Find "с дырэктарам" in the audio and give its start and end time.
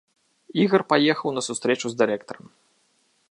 1.91-2.47